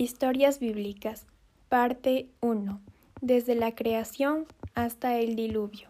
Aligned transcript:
Historias 0.00 0.60
bíblicas, 0.60 1.26
parte 1.68 2.28
1. 2.40 2.80
Desde 3.20 3.56
la 3.56 3.74
creación 3.74 4.46
hasta 4.76 5.18
el 5.18 5.34
diluvio. 5.34 5.88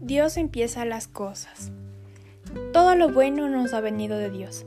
Dios 0.00 0.38
empieza 0.38 0.86
las 0.86 1.06
cosas. 1.06 1.70
Todo 2.72 2.94
lo 2.94 3.10
bueno 3.12 3.50
nos 3.50 3.74
ha 3.74 3.82
venido 3.82 4.16
de 4.16 4.30
Dios. 4.30 4.64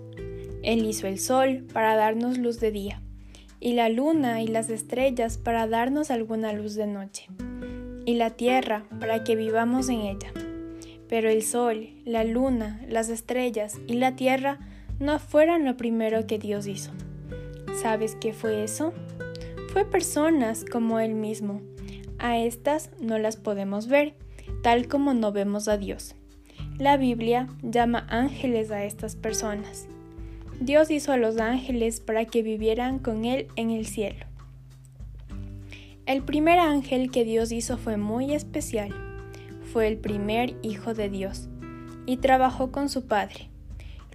Él 0.62 0.86
hizo 0.86 1.08
el 1.08 1.18
sol 1.18 1.66
para 1.74 1.96
darnos 1.96 2.38
luz 2.38 2.60
de 2.60 2.70
día 2.70 3.02
y 3.60 3.74
la 3.74 3.90
luna 3.90 4.42
y 4.42 4.48
las 4.48 4.70
estrellas 4.70 5.38
para 5.38 5.68
darnos 5.68 6.12
alguna 6.12 6.54
luz 6.54 6.76
de 6.76 6.88
noche, 6.88 7.28
y 8.06 8.16
la 8.16 8.32
tierra 8.32 8.86
para 9.00 9.24
que 9.24 9.36
vivamos 9.36 9.90
en 9.90 10.02
ella. 10.02 10.32
Pero 11.10 11.30
el 11.30 11.42
sol, 11.44 11.90
la 12.06 12.24
luna, 12.24 12.82
las 12.88 13.10
estrellas 13.10 13.80
y 13.88 13.94
la 13.94 14.16
tierra 14.16 14.60
no 15.00 15.20
fueron 15.20 15.66
lo 15.66 15.78
primero 15.78 16.28
que 16.28 16.40
Dios 16.40 16.68
hizo. 16.68 16.92
¿Sabes 17.82 18.16
qué 18.20 18.34
fue 18.34 18.64
eso? 18.64 18.94
Fue 19.72 19.86
personas 19.86 20.66
como 20.66 21.00
Él 21.00 21.14
mismo. 21.14 21.62
A 22.20 22.38
estas 22.38 22.90
no 23.00 23.20
las 23.20 23.38
podemos 23.38 23.88
ver, 23.88 24.16
tal 24.64 24.88
como 24.88 25.14
no 25.14 25.32
vemos 25.32 25.68
a 25.68 25.78
Dios. 25.78 26.16
La 26.78 26.98
Biblia 26.98 27.48
llama 27.62 28.06
ángeles 28.10 28.72
a 28.72 28.84
estas 28.84 29.16
personas. 29.16 29.88
Dios 30.60 30.90
hizo 30.90 31.12
a 31.12 31.18
los 31.18 31.38
ángeles 31.38 32.00
para 32.00 32.26
que 32.26 32.42
vivieran 32.42 32.98
con 32.98 33.26
Él 33.26 33.48
en 33.56 33.70
el 33.70 33.86
cielo. 33.86 34.26
El 36.08 36.24
primer 36.24 36.58
ángel 36.58 37.12
que 37.12 37.24
Dios 37.24 37.52
hizo 37.52 37.78
fue 37.78 37.98
muy 37.98 38.34
especial. 38.34 38.90
Fue 39.72 39.88
el 39.88 39.98
primer 39.98 40.56
hijo 40.64 40.96
de 40.96 41.10
Dios 41.10 41.48
y 42.08 42.18
trabajó 42.18 42.72
con 42.72 42.90
su 42.90 43.06
padre. 43.06 43.50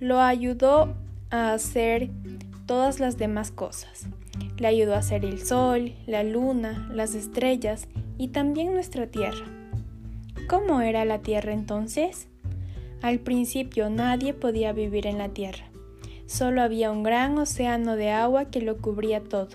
Lo 0.01 0.21
ayudó 0.21 0.97
a 1.31 1.53
hacer 1.53 2.11
todas 2.67 2.99
las 2.99 3.19
demás 3.19 3.53
cosas. 3.53 4.07
Le 4.59 4.67
ayudó 4.67 4.95
a 4.95 4.99
hacer 4.99 5.25
el 5.25 5.45
sol, 5.45 5.93
la 6.07 6.25
luna, 6.25 6.89
las 6.93 7.15
estrellas 7.15 7.87
y 8.19 8.29
también 8.29 8.75
nuestra 8.75 9.07
tierra. 9.07 9.47
¿Cómo 10.49 10.81
era 10.81 11.05
la 11.05 11.21
tierra 11.21 11.53
entonces? 11.53 12.27
Al 13.01 13.21
principio 13.21 13.91
nadie 13.91 14.35
podía 14.35 14.73
vivir 14.73 15.07
en 15.07 15.19
la 15.19 15.29
tierra 15.29 15.72
solo 16.33 16.63
había 16.63 16.91
un 16.91 17.03
gran 17.03 17.37
océano 17.37 17.95
de 17.95 18.11
agua 18.11 18.47
que 18.47 18.63
lo 18.63 18.79
cubría 18.79 19.21
todo. 19.21 19.49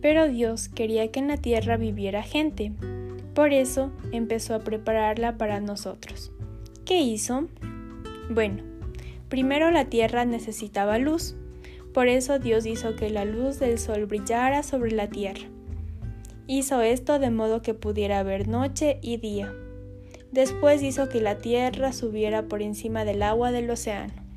Pero 0.00 0.28
Dios 0.28 0.68
quería 0.68 1.10
que 1.10 1.18
en 1.18 1.26
la 1.26 1.36
tierra 1.36 1.76
viviera 1.76 2.22
gente, 2.22 2.70
por 3.34 3.52
eso 3.52 3.90
empezó 4.12 4.54
a 4.54 4.60
prepararla 4.60 5.36
para 5.36 5.58
nosotros. 5.58 6.30
¿Qué 6.84 7.00
hizo? 7.00 7.48
Bueno, 8.30 8.62
primero 9.28 9.72
la 9.72 9.86
tierra 9.86 10.24
necesitaba 10.24 10.98
luz, 10.98 11.34
por 11.92 12.06
eso 12.06 12.38
Dios 12.38 12.64
hizo 12.64 12.94
que 12.94 13.10
la 13.10 13.24
luz 13.24 13.58
del 13.58 13.78
sol 13.80 14.06
brillara 14.06 14.62
sobre 14.62 14.92
la 14.92 15.08
tierra. 15.08 15.48
Hizo 16.46 16.82
esto 16.82 17.18
de 17.18 17.30
modo 17.30 17.62
que 17.62 17.74
pudiera 17.74 18.20
haber 18.20 18.46
noche 18.46 19.00
y 19.02 19.16
día. 19.16 19.52
Después 20.30 20.84
hizo 20.84 21.08
que 21.08 21.20
la 21.20 21.38
tierra 21.38 21.92
subiera 21.92 22.44
por 22.44 22.62
encima 22.62 23.04
del 23.04 23.24
agua 23.24 23.50
del 23.50 23.68
océano. 23.68 24.27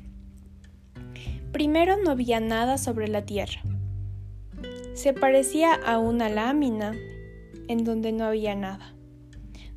Primero 1.52 1.96
no 2.02 2.10
había 2.10 2.40
nada 2.40 2.78
sobre 2.78 3.08
la 3.08 3.26
tierra. 3.26 3.60
Se 4.94 5.12
parecía 5.12 5.74
a 5.74 5.98
una 5.98 6.30
lámina 6.30 6.94
en 7.68 7.84
donde 7.84 8.12
no 8.12 8.24
había 8.24 8.54
nada. 8.54 8.94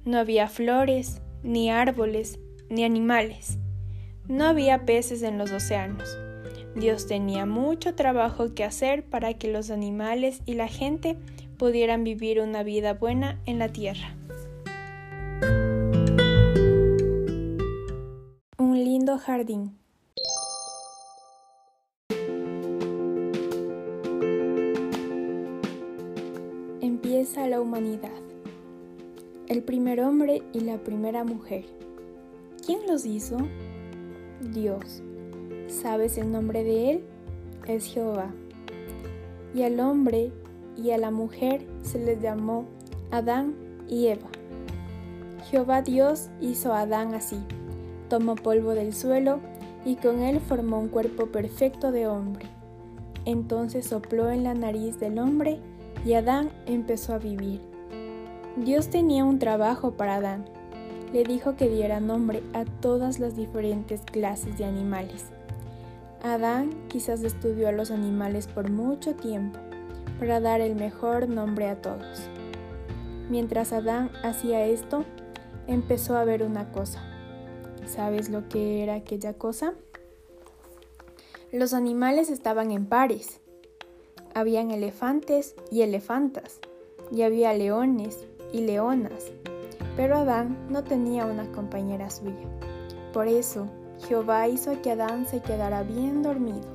No 0.06 0.18
había 0.18 0.48
flores, 0.48 1.22
ni 1.44 1.70
árboles, 1.70 2.40
ni 2.70 2.86
animales. 2.86 3.58
No 4.28 4.46
había 4.46 4.86
peces 4.86 5.22
en 5.22 5.38
los 5.38 5.52
océanos. 5.52 6.18
Dios 6.76 7.08
tenía 7.08 7.46
mucho 7.46 7.94
trabajo 7.94 8.54
que 8.54 8.64
hacer 8.64 9.04
para 9.04 9.34
que 9.34 9.52
los 9.52 9.70
animales 9.70 10.42
y 10.46 10.56
la 10.56 10.68
gente 10.68 11.18
pudieran 11.58 12.04
vivir 12.04 12.40
una 12.40 12.64
vida 12.64 12.94
buena 12.94 13.42
en 13.46 13.60
la 13.60 13.70
tierra. 13.70 14.16
Un 18.58 18.84
lindo 18.84 19.18
jardín. 19.18 19.85
La 27.48 27.62
humanidad. 27.62 28.12
El 29.48 29.64
primer 29.64 30.02
hombre 30.02 30.42
y 30.54 30.62
la 30.62 30.78
primera 30.78 31.24
mujer. 31.24 31.66
¿Quién 32.66 32.80
los 32.88 33.06
hizo? 33.06 33.38
Dios. 34.54 35.04
¿Sabes 35.68 36.18
el 36.18 36.32
nombre 36.32 36.64
de 36.64 36.92
él? 36.92 37.04
Es 37.68 37.86
Jehová. 37.86 38.34
Y 39.54 39.64
al 39.64 39.80
hombre 39.80 40.32
y 40.76 40.92
a 40.92 40.98
la 40.98 41.12
mujer 41.12 41.66
se 41.84 42.00
les 42.00 42.22
llamó 42.22 42.66
Adán 43.12 43.56
y 43.88 44.08
Eva. 44.08 44.28
Jehová 45.50 45.82
Dios 45.82 46.30
hizo 46.42 46.74
a 46.74 46.82
Adán 46.82 47.14
así. 47.14 47.38
Tomó 48.10 48.36
polvo 48.36 48.72
del 48.72 48.94
suelo 48.94 49.40
y 49.86 49.96
con 49.96 50.22
él 50.22 50.40
formó 50.40 50.80
un 50.80 50.90
cuerpo 50.90 51.28
perfecto 51.28 51.92
de 51.92 52.08
hombre. 52.08 52.48
Entonces 53.26 53.86
sopló 53.86 54.30
en 54.32 54.44
la 54.44 54.54
nariz 54.54 55.00
del 55.00 55.20
hombre 55.20 55.60
y 56.06 56.14
Adán 56.14 56.52
empezó 56.68 57.14
a 57.14 57.18
vivir. 57.18 57.62
Dios 58.58 58.90
tenía 58.90 59.26
un 59.26 59.40
trabajo 59.40 59.92
para 59.92 60.16
Adán. 60.16 60.46
Le 61.12 61.24
dijo 61.24 61.56
que 61.56 61.68
diera 61.68 62.00
nombre 62.00 62.44
a 62.54 62.64
todas 62.64 63.20
las 63.20 63.36
diferentes 63.36 64.02
clases 64.02 64.58
de 64.58 64.66
animales. 64.66 65.26
Adán 66.24 66.72
quizás 66.88 67.24
estudió 67.24 67.68
a 67.68 67.72
los 67.72 67.92
animales 67.92 68.48
por 68.48 68.70
mucho 68.70 69.16
tiempo 69.16 69.60
para 70.20 70.40
dar 70.40 70.62
el 70.62 70.76
mejor 70.76 71.28
nombre 71.28 71.68
a 71.68 71.82
todos. 71.82 72.30
Mientras 73.30 73.74
Adán 73.74 74.12
hacía 74.24 74.66
esto, 74.66 75.04
empezó 75.68 76.16
a 76.18 76.24
ver 76.24 76.44
una 76.44 76.72
cosa. 76.72 77.02
¿Sabes 77.86 78.30
lo 78.30 78.48
que 78.48 78.84
era 78.84 78.96
aquella 78.96 79.34
cosa? 79.34 79.74
Los 81.52 81.74
animales 81.74 82.30
estaban 82.30 82.72
en 82.72 82.86
pares 82.86 83.42
habían 84.36 84.70
elefantes 84.70 85.56
y 85.72 85.82
elefantas, 85.82 86.60
y 87.10 87.22
había 87.22 87.54
leones 87.54 88.26
y 88.52 88.62
leonas, 88.62 89.32
pero 89.96 90.18
Adán 90.18 90.58
no 90.70 90.84
tenía 90.84 91.26
una 91.26 91.50
compañera 91.54 92.10
suya. 92.10 92.46
Por 93.14 93.30
eso, 93.30 93.68
Jehová 94.06 94.50
hizo 94.50 94.82
que 94.82 94.92
Adán 94.92 95.26
se 95.26 95.42
quedara 95.42 95.84
bien 95.84 96.22
dormido, 96.22 96.68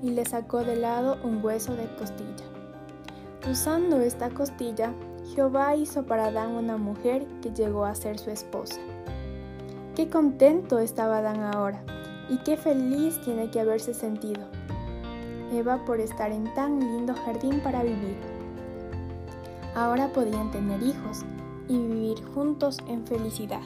y 0.00 0.10
le 0.10 0.24
sacó 0.24 0.62
de 0.62 0.76
lado 0.76 1.18
un 1.24 1.44
hueso 1.44 1.74
de 1.74 1.92
costilla. 1.96 2.44
Usando 3.50 4.00
esta 4.00 4.30
costilla, 4.30 4.94
Jehová 5.34 5.74
hizo 5.74 6.06
para 6.06 6.26
Adán 6.26 6.52
una 6.52 6.76
mujer 6.76 7.26
que 7.42 7.50
llegó 7.50 7.84
a 7.84 7.96
ser 7.96 8.16
su 8.20 8.30
esposa. 8.30 8.80
Qué 9.96 10.08
contento 10.08 10.78
estaba 10.78 11.18
Adán 11.18 11.40
ahora, 11.40 11.82
y 12.28 12.38
qué 12.38 12.56
feliz 12.56 13.20
tiene 13.22 13.50
que 13.50 13.58
haberse 13.58 13.92
sentido 13.92 14.59
Eva 15.52 15.84
por 15.84 16.00
estar 16.00 16.32
en 16.32 16.52
tan 16.54 16.80
lindo 16.80 17.14
jardín 17.14 17.60
para 17.60 17.82
vivir. 17.82 18.16
Ahora 19.74 20.08
podían 20.08 20.50
tener 20.50 20.82
hijos 20.82 21.24
y 21.68 21.78
vivir 21.78 22.24
juntos 22.34 22.78
en 22.88 23.06
felicidad. 23.06 23.62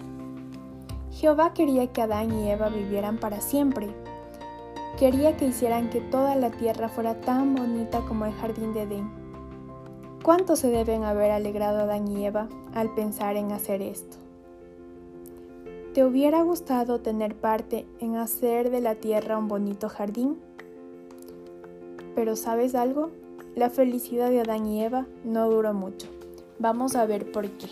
Jehová 1.10 1.54
quería 1.54 1.92
que 1.92 2.02
Adán 2.02 2.32
y 2.32 2.50
Eva 2.50 2.68
vivieran 2.68 3.18
para 3.18 3.40
siempre. 3.40 3.88
Quería 4.98 5.36
que 5.36 5.46
hicieran 5.46 5.90
que 5.90 6.00
toda 6.00 6.34
la 6.36 6.50
tierra 6.50 6.88
fuera 6.88 7.20
tan 7.20 7.54
bonita 7.54 8.00
como 8.00 8.26
el 8.26 8.32
jardín 8.32 8.74
de 8.74 8.82
Edén. 8.82 9.10
¿Cuánto 10.22 10.56
se 10.56 10.68
deben 10.68 11.04
haber 11.04 11.30
alegrado 11.30 11.80
Adán 11.80 12.08
y 12.08 12.24
Eva 12.26 12.48
al 12.74 12.94
pensar 12.94 13.36
en 13.36 13.52
hacer 13.52 13.82
esto? 13.82 14.16
¿Te 15.94 16.04
hubiera 16.04 16.42
gustado 16.42 17.00
tener 17.00 17.36
parte 17.36 17.86
en 18.00 18.16
hacer 18.16 18.70
de 18.70 18.80
la 18.80 18.96
tierra 18.96 19.38
un 19.38 19.46
bonito 19.46 19.88
jardín? 19.88 20.38
Pero 22.14 22.36
¿sabes 22.36 22.74
algo? 22.74 23.10
La 23.54 23.70
felicidad 23.70 24.30
de 24.30 24.40
Adán 24.40 24.66
y 24.66 24.82
Eva 24.82 25.06
no 25.24 25.50
duró 25.50 25.74
mucho. 25.74 26.06
Vamos 26.58 26.96
a 26.96 27.06
ver 27.06 27.30
por 27.30 27.48
qué. 27.50 27.66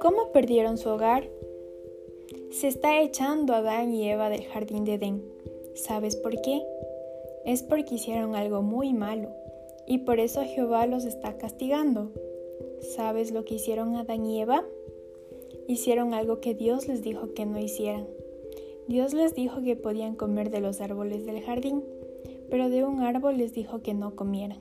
¿Cómo 0.00 0.32
perdieron 0.32 0.78
su 0.78 0.88
hogar? 0.88 1.28
Se 2.50 2.68
está 2.68 3.00
echando 3.00 3.54
Adán 3.54 3.92
y 3.92 4.08
Eva 4.10 4.28
del 4.28 4.44
jardín 4.44 4.84
de 4.84 4.94
Edén. 4.94 5.22
¿Sabes 5.74 6.16
por 6.16 6.40
qué? 6.40 6.62
Es 7.44 7.62
porque 7.62 7.94
hicieron 7.94 8.34
algo 8.34 8.62
muy 8.62 8.92
malo 8.92 9.28
y 9.86 9.98
por 9.98 10.20
eso 10.20 10.42
Jehová 10.44 10.86
los 10.86 11.04
está 11.04 11.36
castigando. 11.36 12.12
¿Sabes 12.80 13.30
lo 13.32 13.44
que 13.44 13.54
hicieron 13.54 13.96
Adán 13.96 14.26
y 14.26 14.40
Eva? 14.40 14.64
hicieron 15.70 16.14
algo 16.14 16.40
que 16.40 16.54
Dios 16.54 16.88
les 16.88 17.02
dijo 17.02 17.32
que 17.32 17.46
no 17.46 17.58
hicieran. 17.58 18.06
Dios 18.88 19.14
les 19.14 19.34
dijo 19.34 19.62
que 19.62 19.76
podían 19.76 20.16
comer 20.16 20.50
de 20.50 20.60
los 20.60 20.80
árboles 20.80 21.24
del 21.24 21.40
jardín, 21.42 21.84
pero 22.50 22.68
de 22.68 22.84
un 22.84 23.02
árbol 23.02 23.38
les 23.38 23.54
dijo 23.54 23.80
que 23.80 23.94
no 23.94 24.16
comieran. 24.16 24.58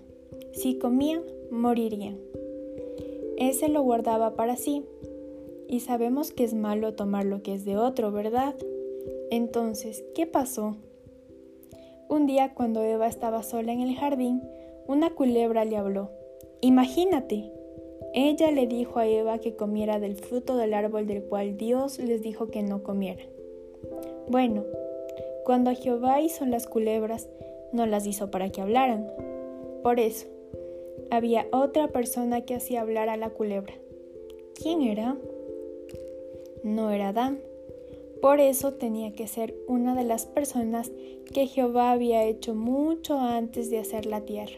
Si 0.52 0.78
comían, 0.78 1.24
morirían. 1.50 2.20
Ese 3.38 3.70
lo 3.70 3.82
guardaba 3.82 4.36
para 4.36 4.56
sí. 4.56 4.86
Y 5.68 5.80
sabemos 5.80 6.32
que 6.32 6.44
es 6.44 6.54
malo 6.54 6.94
tomar 6.94 7.26
lo 7.26 7.42
que 7.42 7.56
es 7.56 7.66
de 7.66 7.78
otro, 7.78 8.12
¿verdad? 8.12 8.56
Entonces, 9.32 10.04
¿qué 10.14 10.28
pasó? 10.28 10.76
Un 12.08 12.26
día 12.26 12.54
cuando 12.54 12.84
Eva 12.84 13.08
estaba 13.08 13.44
sola 13.44 13.72
en 13.72 13.82
el 13.82 13.96
jardín, 13.96 14.44
una 14.88 15.12
culebra 15.12 15.66
le 15.66 15.78
habló. 15.78 16.12
Imagínate. 16.62 17.52
Ella 18.14 18.52
le 18.52 18.68
dijo 18.68 19.00
a 19.00 19.08
Eva 19.08 19.40
que 19.40 19.56
comiera 19.56 20.00
del 20.00 20.16
fruto 20.16 20.58
del 20.58 20.74
árbol 20.74 21.06
del 21.06 21.24
cual 21.24 21.58
Dios 21.58 22.00
les 22.00 22.22
dijo 22.22 22.48
que 22.48 22.64
no 22.64 22.84
comiera. 22.84 23.24
Bueno, 24.28 24.64
cuando 25.46 25.74
Jehová 25.74 26.22
hizo 26.22 26.46
las 26.46 26.68
culebras, 26.68 27.28
no 27.72 27.86
las 27.86 28.06
hizo 28.08 28.32
para 28.32 28.50
que 28.50 28.62
hablaran. 28.62 29.08
Por 29.84 30.00
eso, 30.00 30.28
había 31.12 31.48
otra 31.52 31.88
persona 31.90 32.42
que 32.42 32.56
hacía 32.56 32.82
hablar 32.82 33.10
a 33.10 33.18
la 33.18 33.30
culebra. 33.30 33.74
¿Quién 34.62 34.82
era? 34.82 35.18
No 36.64 36.92
era 36.92 37.10
Adán. 37.10 37.40
Por 38.22 38.40
eso 38.42 38.74
tenía 38.74 39.14
que 39.14 39.28
ser 39.28 39.56
una 39.68 39.96
de 39.96 40.04
las 40.04 40.26
personas 40.26 40.92
que 41.34 41.48
Jehová 41.48 41.92
había 41.92 42.26
hecho 42.26 42.54
mucho 42.54 43.18
antes 43.18 43.70
de 43.70 43.80
hacer 43.80 44.06
la 44.06 44.22
tierra. 44.22 44.58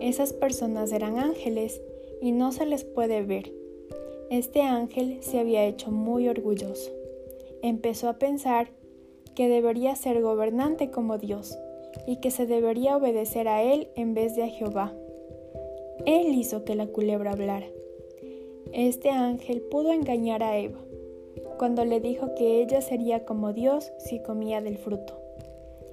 Esas 0.00 0.32
personas 0.32 0.92
eran 0.92 1.18
ángeles 1.18 1.80
y 2.24 2.32
no 2.32 2.52
se 2.52 2.64
les 2.64 2.84
puede 2.84 3.22
ver. 3.22 3.52
Este 4.30 4.62
ángel 4.62 5.18
se 5.20 5.38
había 5.38 5.66
hecho 5.66 5.90
muy 5.90 6.26
orgulloso. 6.26 6.90
Empezó 7.60 8.08
a 8.08 8.18
pensar 8.18 8.68
que 9.34 9.46
debería 9.46 9.94
ser 9.94 10.22
gobernante 10.22 10.90
como 10.90 11.18
Dios 11.18 11.58
y 12.06 12.16
que 12.20 12.30
se 12.30 12.46
debería 12.46 12.96
obedecer 12.96 13.46
a 13.46 13.62
él 13.62 13.88
en 13.94 14.14
vez 14.14 14.34
de 14.36 14.44
a 14.44 14.48
Jehová. 14.48 14.94
Él 16.06 16.34
hizo 16.34 16.64
que 16.64 16.74
la 16.74 16.86
culebra 16.86 17.32
hablara. 17.32 17.66
Este 18.72 19.10
ángel 19.10 19.60
pudo 19.60 19.92
engañar 19.92 20.42
a 20.42 20.56
Eva 20.56 20.80
cuando 21.58 21.84
le 21.84 22.00
dijo 22.00 22.34
que 22.36 22.62
ella 22.62 22.80
sería 22.80 23.26
como 23.26 23.52
Dios 23.52 23.92
si 23.98 24.18
comía 24.22 24.62
del 24.62 24.78
fruto. 24.78 25.12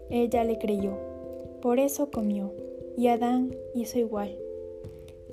Ella 0.10 0.45
le 0.45 0.57
creyó, 0.60 0.98
por 1.62 1.77
eso 1.77 2.10
comió, 2.10 2.54
y 2.95 3.07
Adán 3.07 3.54
hizo 3.75 4.00
igual. 4.00 4.38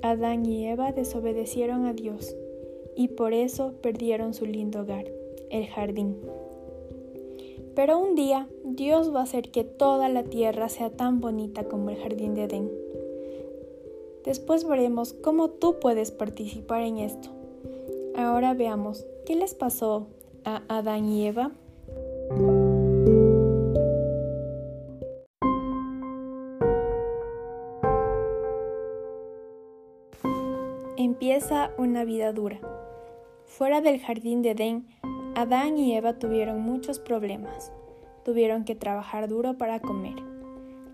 Adán 0.01 0.45
y 0.45 0.65
Eva 0.65 0.91
desobedecieron 0.91 1.85
a 1.85 1.93
Dios, 1.93 2.35
y 2.95 3.09
por 3.09 3.33
eso 3.33 3.73
perdieron 3.81 4.33
su 4.33 4.45
lindo 4.45 4.81
hogar, 4.81 5.05
el 5.49 5.67
jardín. 5.67 6.17
Pero 7.75 7.97
un 7.97 8.15
día 8.15 8.47
Dios 8.63 9.13
va 9.13 9.21
a 9.21 9.23
hacer 9.23 9.51
que 9.51 9.63
toda 9.63 10.09
la 10.09 10.23
tierra 10.23 10.69
sea 10.69 10.89
tan 10.89 11.21
bonita 11.21 11.63
como 11.65 11.89
el 11.89 11.97
jardín 11.97 12.33
de 12.35 12.43
Edén. 12.43 12.69
Después 14.25 14.67
veremos 14.67 15.13
cómo 15.13 15.49
tú 15.49 15.79
puedes 15.79 16.11
participar 16.11 16.81
en 16.81 16.97
esto. 16.97 17.29
Ahora 18.15 18.53
veamos 18.53 19.05
qué 19.25 19.35
les 19.35 19.53
pasó 19.53 20.07
a 20.43 20.63
Adán 20.67 21.07
y 21.07 21.25
Eva. 21.25 21.51
Una 31.79 32.03
vida 32.03 32.31
dura. 32.31 32.59
Fuera 33.45 33.81
del 33.81 33.99
jardín 33.99 34.43
de 34.43 34.51
Edén, 34.51 34.87
Adán 35.35 35.79
y 35.79 35.95
Eva 35.95 36.13
tuvieron 36.19 36.61
muchos 36.61 36.99
problemas. 36.99 37.71
Tuvieron 38.23 38.65
que 38.65 38.75
trabajar 38.75 39.27
duro 39.27 39.57
para 39.57 39.79
comer. 39.79 40.13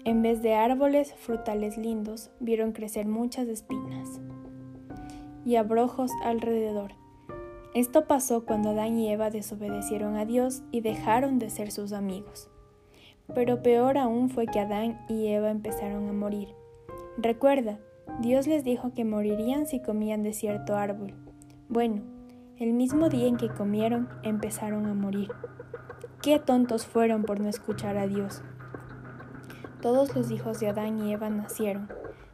En 0.06 0.22
vez 0.22 0.42
de 0.42 0.54
árboles 0.54 1.14
frutales 1.16 1.78
lindos, 1.78 2.32
vieron 2.40 2.72
crecer 2.72 3.06
muchas 3.06 3.50
espinas 3.50 4.22
y 5.46 5.58
abrojos 5.58 6.10
alrededor. 6.24 6.94
Esto 7.74 8.06
pasó 8.06 8.46
cuando 8.46 8.70
Adán 8.70 8.98
y 8.98 9.12
Eva 9.12 9.32
desobedecieron 9.32 10.16
a 10.16 10.24
Dios 10.24 10.64
y 10.72 10.80
dejaron 10.80 11.38
de 11.38 11.50
ser 11.50 11.70
sus 11.70 11.92
amigos. 11.92 12.50
Pero 13.34 13.62
peor 13.62 13.98
aún 13.98 14.30
fue 14.30 14.46
que 14.46 14.62
Adán 14.62 15.06
y 15.10 15.28
Eva 15.28 15.52
empezaron 15.52 16.08
a 16.08 16.14
morir. 16.14 16.48
Recuerda, 17.18 17.78
Dios 18.20 18.48
les 18.48 18.64
dijo 18.64 18.94
que 18.94 19.06
morirían 19.06 19.68
si 19.68 19.82
comían 19.82 20.24
de 20.24 20.34
cierto 20.34 20.76
árbol. 20.76 21.14
Bueno, 21.68 22.02
el 22.58 22.74
mismo 22.74 23.10
día 23.10 23.28
en 23.28 23.38
que 23.38 23.50
comieron 23.50 24.08
empezaron 24.24 24.86
a 24.86 24.94
morir. 24.94 25.30
Qué 26.22 26.40
tontos 26.40 26.86
fueron 26.86 27.24
por 27.24 27.40
no 27.40 27.50
escuchar 27.50 27.98
a 27.98 28.08
Dios. 28.08 28.42
Todos 29.82 30.16
los 30.16 30.32
hijos 30.32 30.60
de 30.60 30.70
Adán 30.70 31.00
y 31.00 31.14
Eva 31.14 31.30
nacieron, 31.30 31.90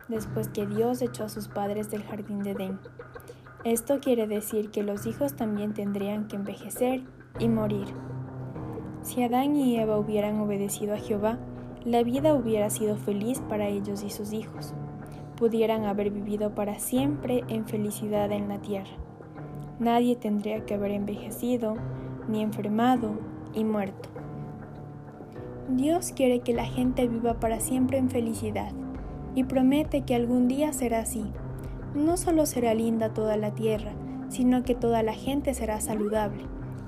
después 0.07 0.49
que 0.49 0.67
Dios 0.67 1.01
echó 1.01 1.23
a 1.23 1.29
sus 1.29 1.47
padres 1.47 1.89
del 1.89 2.03
jardín 2.03 2.43
de 2.43 2.51
Edén. 2.51 2.79
Esto 3.63 3.99
quiere 3.99 4.27
decir 4.27 4.69
que 4.69 4.83
los 4.83 5.05
hijos 5.05 5.35
también 5.35 5.73
tendrían 5.73 6.27
que 6.27 6.35
envejecer 6.35 7.03
y 7.39 7.49
morir. 7.49 7.87
Si 9.01 9.23
Adán 9.23 9.55
y 9.55 9.79
Eva 9.79 9.97
hubieran 9.97 10.39
obedecido 10.39 10.93
a 10.93 10.97
Jehová, 10.97 11.39
la 11.83 12.03
vida 12.03 12.35
hubiera 12.35 12.69
sido 12.69 12.95
feliz 12.95 13.41
para 13.49 13.67
ellos 13.67 14.03
y 14.03 14.11
sus 14.11 14.33
hijos. 14.33 14.75
Pudieran 15.41 15.85
haber 15.85 16.11
vivido 16.11 16.53
para 16.53 16.77
siempre 16.77 17.43
en 17.47 17.65
felicidad 17.65 18.31
en 18.31 18.47
la 18.47 18.59
tierra. 18.59 18.91
Nadie 19.79 20.15
tendría 20.15 20.67
que 20.67 20.75
haber 20.75 20.91
envejecido, 20.91 21.77
ni 22.29 22.43
enfermado 22.43 23.17
y 23.55 23.63
muerto. 23.63 24.09
Dios 25.67 26.11
quiere 26.15 26.41
que 26.41 26.53
la 26.53 26.65
gente 26.65 27.07
viva 27.07 27.39
para 27.39 27.59
siempre 27.59 27.97
en 27.97 28.11
felicidad 28.11 28.71
y 29.33 29.43
promete 29.45 30.01
que 30.01 30.13
algún 30.13 30.47
día 30.47 30.73
será 30.73 30.99
así. 30.99 31.25
No 31.95 32.17
solo 32.17 32.45
será 32.45 32.75
linda 32.75 33.11
toda 33.11 33.35
la 33.35 33.55
tierra, 33.55 33.93
sino 34.29 34.61
que 34.61 34.75
toda 34.75 35.01
la 35.01 35.13
gente 35.13 35.55
será 35.55 35.81
saludable 35.81 36.43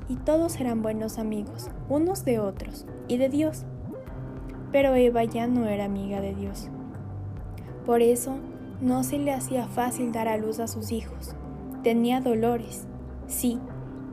y 0.08 0.18
todos 0.18 0.52
serán 0.52 0.84
buenos 0.84 1.18
amigos, 1.18 1.72
unos 1.90 2.24
de 2.24 2.38
otros 2.38 2.86
y 3.08 3.18
de 3.18 3.30
Dios. 3.30 3.66
Pero 4.72 4.94
Eva 4.94 5.24
ya 5.24 5.48
no 5.48 5.66
era 5.66 5.86
amiga 5.86 6.22
de 6.22 6.36
Dios. 6.36 6.70
Por 7.86 8.02
eso 8.02 8.38
no 8.82 9.04
se 9.04 9.20
le 9.20 9.34
hacía 9.34 9.68
fácil 9.68 10.12
dar 10.12 10.28
a 10.28 10.38
luz 10.38 10.60
a 10.60 10.68
sus 10.68 10.92
hijos 10.92 11.36
Tenía 11.84 12.22
dolores. 12.22 12.86
Sí, 13.28 13.60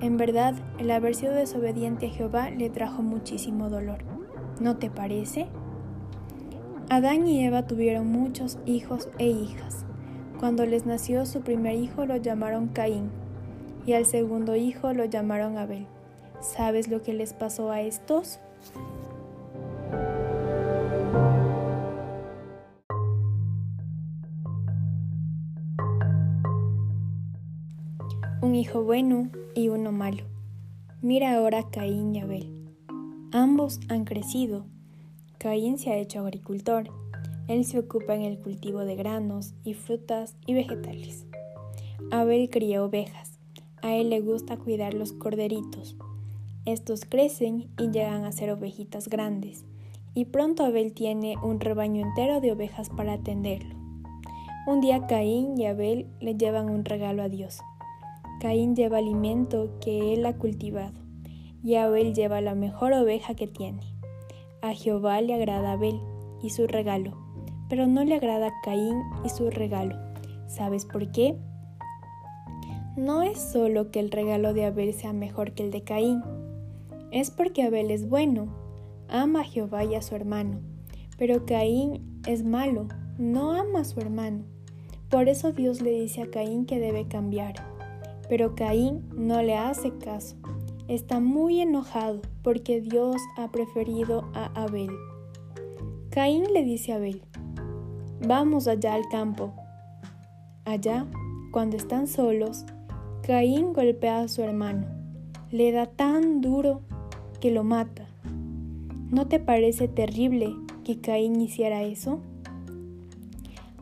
en 0.00 0.16
verdad, 0.16 0.54
el 0.78 0.90
haber 0.90 1.14
sido 1.14 1.32
desobediente 1.32 2.08
a 2.08 2.10
Jehová 2.10 2.50
le 2.50 2.68
trajo 2.68 3.00
muchísimo 3.00 3.70
dolor. 3.70 3.98
¿No 4.58 4.76
te 4.78 4.90
parece? 4.90 5.46
Adán 6.88 7.28
y 7.28 7.44
Eva 7.44 7.68
tuvieron 7.68 8.08
muchos 8.08 8.58
hijos 8.66 9.08
e 9.18 9.28
hijas. 9.28 9.84
Cuando 10.40 10.66
les 10.66 10.84
nació 10.84 11.26
su 11.26 11.42
primer 11.42 11.76
hijo 11.76 12.06
lo 12.06 12.16
llamaron 12.16 12.66
Caín 12.66 13.10
y 13.86 13.92
al 13.92 14.04
segundo 14.04 14.56
hijo 14.56 14.92
lo 14.92 15.04
llamaron 15.04 15.56
Abel. 15.56 15.86
¿Sabes 16.40 16.88
lo 16.88 17.02
que 17.02 17.14
les 17.14 17.34
pasó 17.34 17.70
a 17.70 17.82
estos? 17.82 18.40
Hijo 28.60 28.82
bueno 28.84 29.30
y 29.54 29.70
uno 29.70 29.90
malo. 29.90 30.24
Mira 31.00 31.34
ahora 31.34 31.70
Caín 31.70 32.14
y 32.14 32.20
Abel. 32.20 32.74
Ambos 33.32 33.80
han 33.88 34.04
crecido. 34.04 34.66
Caín 35.38 35.78
se 35.78 35.90
ha 35.90 35.96
hecho 35.96 36.20
agricultor. 36.20 36.90
Él 37.48 37.64
se 37.64 37.78
ocupa 37.78 38.14
en 38.14 38.20
el 38.20 38.38
cultivo 38.38 38.80
de 38.80 38.96
granos 38.96 39.54
y 39.64 39.72
frutas 39.72 40.36
y 40.46 40.52
vegetales. 40.52 41.24
Abel 42.10 42.50
cría 42.50 42.84
ovejas. 42.84 43.38
A 43.80 43.94
él 43.94 44.10
le 44.10 44.20
gusta 44.20 44.58
cuidar 44.58 44.92
los 44.92 45.14
corderitos. 45.14 45.96
Estos 46.66 47.06
crecen 47.06 47.70
y 47.78 47.90
llegan 47.90 48.26
a 48.26 48.32
ser 48.32 48.50
ovejitas 48.50 49.08
grandes. 49.08 49.64
Y 50.12 50.26
pronto 50.26 50.64
Abel 50.66 50.92
tiene 50.92 51.36
un 51.42 51.60
rebaño 51.60 52.02
entero 52.02 52.42
de 52.42 52.52
ovejas 52.52 52.90
para 52.90 53.14
atenderlo. 53.14 53.74
Un 54.66 54.82
día 54.82 55.06
Caín 55.06 55.58
y 55.58 55.64
Abel 55.64 56.08
le 56.20 56.36
llevan 56.36 56.68
un 56.68 56.84
regalo 56.84 57.22
a 57.22 57.30
Dios. 57.30 57.60
Caín 58.40 58.74
lleva 58.74 58.96
alimento 58.96 59.68
que 59.82 60.14
él 60.14 60.24
ha 60.24 60.38
cultivado, 60.38 60.98
y 61.62 61.74
Abel 61.74 62.14
lleva 62.14 62.40
la 62.40 62.54
mejor 62.54 62.94
oveja 62.94 63.34
que 63.34 63.46
tiene. 63.46 63.82
A 64.62 64.72
Jehová 64.72 65.20
le 65.20 65.34
agrada 65.34 65.72
Abel 65.72 66.00
y 66.42 66.48
su 66.48 66.66
regalo, 66.66 67.18
pero 67.68 67.86
no 67.86 68.02
le 68.02 68.14
agrada 68.14 68.50
Caín 68.64 68.98
y 69.26 69.28
su 69.28 69.50
regalo. 69.50 69.94
¿Sabes 70.46 70.86
por 70.86 71.12
qué? 71.12 71.36
No 72.96 73.20
es 73.22 73.38
solo 73.38 73.90
que 73.90 74.00
el 74.00 74.10
regalo 74.10 74.54
de 74.54 74.64
Abel 74.64 74.94
sea 74.94 75.12
mejor 75.12 75.52
que 75.52 75.64
el 75.64 75.70
de 75.70 75.84
Caín, 75.84 76.22
es 77.10 77.30
porque 77.30 77.62
Abel 77.62 77.90
es 77.90 78.08
bueno, 78.08 78.48
ama 79.10 79.42
a 79.42 79.44
Jehová 79.44 79.84
y 79.84 79.96
a 79.96 80.02
su 80.02 80.14
hermano, 80.16 80.60
pero 81.18 81.44
Caín 81.44 82.22
es 82.26 82.42
malo, 82.42 82.88
no 83.18 83.52
ama 83.52 83.80
a 83.80 83.84
su 83.84 84.00
hermano. 84.00 84.44
Por 85.10 85.28
eso 85.28 85.52
Dios 85.52 85.82
le 85.82 85.90
dice 85.90 86.22
a 86.22 86.30
Caín 86.30 86.64
que 86.64 86.78
debe 86.78 87.06
cambiar 87.06 87.69
Pero 88.30 88.54
Caín 88.54 89.08
no 89.16 89.42
le 89.42 89.56
hace 89.56 89.90
caso. 89.98 90.36
Está 90.86 91.18
muy 91.18 91.60
enojado 91.60 92.22
porque 92.44 92.80
Dios 92.80 93.16
ha 93.36 93.50
preferido 93.50 94.30
a 94.34 94.52
Abel. 94.54 94.90
Caín 96.10 96.44
le 96.52 96.62
dice 96.62 96.92
a 96.92 96.96
Abel, 96.96 97.22
vamos 98.24 98.68
allá 98.68 98.94
al 98.94 99.08
campo. 99.10 99.52
Allá, 100.64 101.06
cuando 101.50 101.76
están 101.76 102.06
solos, 102.06 102.66
Caín 103.26 103.72
golpea 103.72 104.20
a 104.20 104.28
su 104.28 104.42
hermano. 104.42 104.86
Le 105.50 105.72
da 105.72 105.86
tan 105.86 106.40
duro 106.40 106.82
que 107.40 107.50
lo 107.50 107.64
mata. 107.64 108.06
¿No 109.10 109.26
te 109.26 109.40
parece 109.40 109.88
terrible 109.88 110.54
que 110.84 111.00
Caín 111.00 111.40
hiciera 111.40 111.82
eso? 111.82 112.20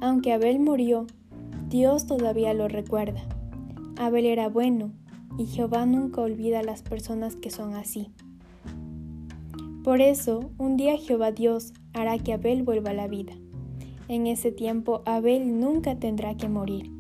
Aunque 0.01 0.33
Abel 0.33 0.59
murió, 0.59 1.07
Dios 1.69 2.07
todavía 2.07 2.55
lo 2.55 2.67
recuerda. 2.67 3.38
Abel 3.99 4.27
era 4.27 4.49
bueno 4.49 4.93
y 5.39 5.47
Jehová 5.47 5.85
nunca 5.85 6.21
olvida 6.21 6.61
a 6.61 6.63
las 6.63 6.83
personas 6.83 7.35
que 7.35 7.51
son 7.51 7.75
así. 7.75 8.13
Por 9.83 10.01
eso, 10.01 10.53
un 10.57 10.77
día 10.77 10.97
Jehová 10.97 11.33
Dios 11.33 11.73
hará 11.95 12.17
que 12.19 12.33
Abel 12.33 12.63
vuelva 12.63 12.91
a 12.91 12.95
la 12.95 13.09
vida. 13.09 13.33
En 14.07 14.29
ese 14.29 14.53
tiempo 14.53 15.03
Abel 15.05 15.59
nunca 15.59 15.97
tendrá 15.97 16.37
que 16.37 16.49
morir. 16.49 16.93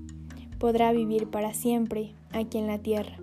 Podrá 0.58 0.90
vivir 0.90 1.28
para 1.28 1.54
siempre 1.54 2.14
aquí 2.32 2.58
en 2.58 2.66
la 2.66 2.78
tierra. 2.78 3.18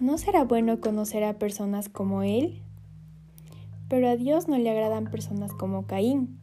¿No 0.00 0.18
será 0.18 0.44
bueno 0.44 0.78
conocer 0.80 1.24
a 1.24 1.38
personas 1.38 1.88
como 1.88 2.22
él? 2.22 2.60
Pero 3.88 4.08
a 4.08 4.16
Dios 4.16 4.48
no 4.48 4.58
le 4.58 4.68
agradan 4.68 5.10
personas 5.10 5.52
como 5.54 5.86
Caín. 5.86 6.38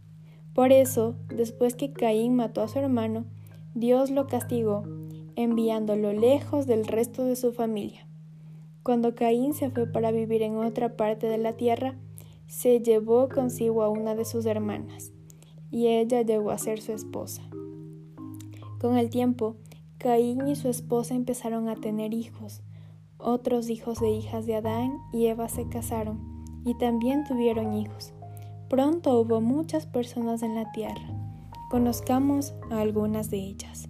Por 0.55 0.71
eso, 0.71 1.15
después 1.27 1.75
que 1.75 1.93
Caín 1.93 2.35
mató 2.35 2.63
a 2.63 2.67
su 2.67 2.79
hermano, 2.79 3.25
Dios 3.75 4.09
lo 4.09 4.25
castigó, 4.27 4.83
enviándolo 5.35 6.13
lejos 6.13 6.67
del 6.67 6.85
resto 6.85 7.23
de 7.23 7.35
su 7.35 7.53
familia. 7.53 8.07
Cuando 8.83 9.15
Caín 9.15 9.53
se 9.53 9.69
fue 9.69 9.87
para 9.87 10.11
vivir 10.11 10.41
en 10.41 10.57
otra 10.57 10.95
parte 10.95 11.27
de 11.27 11.37
la 11.37 11.53
tierra, 11.53 11.95
se 12.47 12.79
llevó 12.81 13.29
consigo 13.29 13.83
a 13.83 13.89
una 13.89 14.15
de 14.15 14.25
sus 14.25 14.45
hermanas, 14.45 15.11
y 15.71 15.87
ella 15.87 16.21
llegó 16.21 16.51
a 16.51 16.57
ser 16.57 16.81
su 16.81 16.93
esposa. 16.93 17.41
Con 18.79 18.97
el 18.97 19.09
tiempo, 19.09 19.55
Caín 19.97 20.47
y 20.47 20.55
su 20.55 20.69
esposa 20.69 21.15
empezaron 21.15 21.67
a 21.69 21.75
tener 21.75 22.13
hijos. 22.13 22.61
Otros 23.17 23.69
hijos 23.69 23.99
de 23.99 24.11
hijas 24.11 24.45
de 24.45 24.55
Adán 24.55 24.99
y 25.11 25.25
Eva 25.25 25.49
se 25.49 25.67
casaron 25.67 26.61
y 26.65 26.75
también 26.75 27.23
tuvieron 27.23 27.73
hijos. 27.73 28.13
Pronto 28.69 29.19
hubo 29.19 29.41
muchas 29.41 29.85
personas 29.85 30.43
en 30.43 30.55
la 30.55 30.71
tierra. 30.71 31.07
Conozcamos 31.69 32.53
a 32.69 32.81
algunas 32.81 33.29
de 33.29 33.37
ellas. 33.37 33.89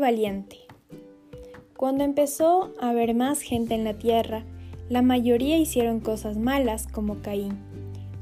Valiente. 0.00 0.56
Cuando 1.76 2.02
empezó 2.02 2.74
a 2.80 2.90
haber 2.90 3.14
más 3.14 3.40
gente 3.40 3.74
en 3.74 3.84
la 3.84 3.94
tierra, 3.94 4.44
la 4.88 5.02
mayoría 5.02 5.56
hicieron 5.56 6.00
cosas 6.00 6.36
malas 6.36 6.88
como 6.88 7.22
Caín, 7.22 7.56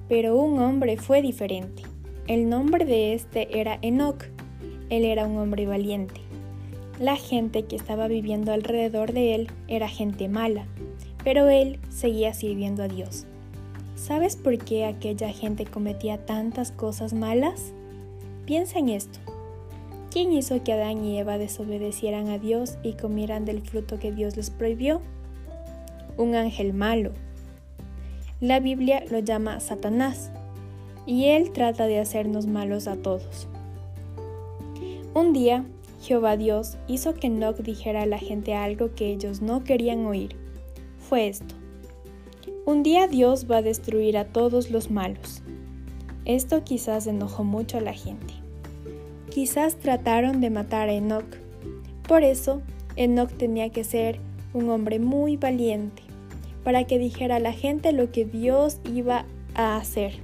pero 0.08 0.36
un 0.36 0.58
hombre 0.60 0.98
fue 0.98 1.22
diferente. 1.22 1.82
El 2.26 2.50
nombre 2.50 2.84
de 2.84 3.14
este 3.14 3.58
era 3.58 3.78
Enoch. 3.80 4.24
Él 4.90 5.04
era 5.04 5.26
un 5.26 5.38
hombre 5.38 5.66
valiente. 5.66 6.20
La 7.00 7.16
gente 7.16 7.64
que 7.64 7.76
estaba 7.76 8.06
viviendo 8.06 8.52
alrededor 8.52 9.12
de 9.12 9.34
él 9.34 9.50
era 9.66 9.88
gente 9.88 10.28
mala, 10.28 10.66
pero 11.24 11.48
él 11.48 11.78
seguía 11.88 12.34
sirviendo 12.34 12.82
a 12.82 12.88
Dios. 12.88 13.26
¿Sabes 13.94 14.36
por 14.36 14.58
qué 14.58 14.84
aquella 14.84 15.32
gente 15.32 15.64
cometía 15.64 16.24
tantas 16.26 16.70
cosas 16.70 17.12
malas? 17.12 17.72
Piensa 18.46 18.78
en 18.78 18.90
esto. 18.90 19.20
¿Quién 20.10 20.32
hizo 20.32 20.62
que 20.64 20.72
Adán 20.72 21.04
y 21.04 21.18
Eva 21.18 21.38
desobedecieran 21.38 22.28
a 22.28 22.38
Dios 22.38 22.78
y 22.82 22.94
comieran 22.94 23.44
del 23.44 23.62
fruto 23.62 23.98
que 23.98 24.12
Dios 24.12 24.36
les 24.36 24.50
prohibió? 24.50 25.00
un 26.18 26.34
ángel 26.34 26.74
malo. 26.74 27.12
La 28.40 28.60
Biblia 28.60 29.02
lo 29.10 29.20
llama 29.20 29.60
Satanás 29.60 30.30
y 31.06 31.26
él 31.26 31.52
trata 31.52 31.86
de 31.86 31.98
hacernos 31.98 32.46
malos 32.46 32.86
a 32.86 32.96
todos. 32.96 33.48
Un 35.14 35.32
día, 35.32 35.64
Jehová 36.02 36.36
Dios 36.36 36.76
hizo 36.86 37.14
que 37.14 37.28
Enoch 37.28 37.56
dijera 37.58 38.02
a 38.02 38.06
la 38.06 38.18
gente 38.18 38.54
algo 38.54 38.94
que 38.94 39.10
ellos 39.10 39.40
no 39.40 39.64
querían 39.64 40.06
oír. 40.06 40.36
Fue 40.98 41.28
esto. 41.28 41.54
Un 42.66 42.82
día 42.82 43.08
Dios 43.08 43.46
va 43.50 43.58
a 43.58 43.62
destruir 43.62 44.18
a 44.18 44.26
todos 44.26 44.70
los 44.70 44.90
malos. 44.90 45.42
Esto 46.24 46.62
quizás 46.62 47.06
enojó 47.06 47.42
mucho 47.42 47.78
a 47.78 47.80
la 47.80 47.94
gente. 47.94 48.34
Quizás 49.30 49.76
trataron 49.76 50.40
de 50.40 50.50
matar 50.50 50.88
a 50.88 50.94
Enoch. 50.94 51.36
Por 52.06 52.24
eso, 52.24 52.62
Enoch 52.96 53.30
tenía 53.32 53.70
que 53.70 53.84
ser 53.84 54.20
un 54.54 54.70
hombre 54.70 54.98
muy 54.98 55.36
valiente 55.36 56.02
para 56.64 56.84
que 56.84 56.98
dijera 56.98 57.36
a 57.36 57.40
la 57.40 57.52
gente 57.52 57.92
lo 57.92 58.10
que 58.10 58.24
Dios 58.24 58.80
iba 58.92 59.24
a 59.54 59.76
hacer. 59.76 60.14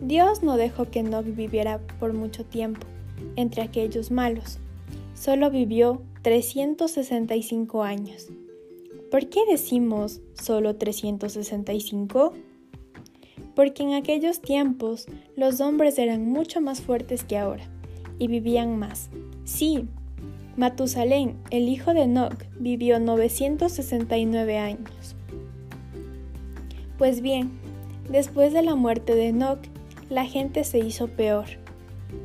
Dios 0.00 0.42
no 0.42 0.56
dejó 0.56 0.86
que 0.86 1.00
Enoch 1.00 1.24
viviera 1.24 1.80
por 2.00 2.12
mucho 2.12 2.44
tiempo 2.44 2.86
entre 3.36 3.62
aquellos 3.62 4.10
malos. 4.10 4.58
Solo 5.14 5.50
vivió 5.50 6.02
365 6.22 7.82
años. 7.82 8.28
¿Por 9.10 9.28
qué 9.28 9.40
decimos 9.48 10.20
solo 10.34 10.76
365? 10.76 12.32
Porque 13.54 13.82
en 13.82 13.94
aquellos 13.94 14.40
tiempos 14.40 15.06
los 15.36 15.60
hombres 15.60 15.98
eran 15.98 16.26
mucho 16.26 16.60
más 16.60 16.80
fuertes 16.80 17.24
que 17.24 17.38
ahora 17.38 17.64
y 18.18 18.28
vivían 18.28 18.78
más. 18.78 19.10
Sí, 19.44 19.88
Matusalén, 20.56 21.38
el 21.50 21.68
hijo 21.68 21.94
de 21.94 22.02
Enoch, 22.02 22.44
vivió 22.58 23.00
969 23.00 24.58
años. 24.58 25.16
Pues 26.98 27.22
bien, 27.22 27.50
después 28.10 28.52
de 28.52 28.62
la 28.62 28.74
muerte 28.74 29.14
de 29.14 29.28
Enoch, 29.28 29.60
la 30.10 30.26
gente 30.26 30.64
se 30.64 30.78
hizo 30.78 31.08
peor. 31.08 31.46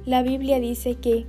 La 0.06 0.24
Biblia 0.24 0.60
dice 0.60 0.96
que 0.96 1.26